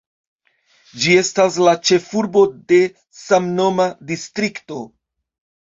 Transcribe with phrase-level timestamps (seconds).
[1.03, 2.81] Ĝi estas la ĉefurbo de
[3.21, 4.85] samnoma distrikto.